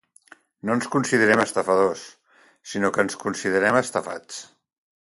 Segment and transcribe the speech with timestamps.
[0.69, 2.07] No ens considerem estafadors,
[2.73, 4.43] sinó que ens considerem estafats.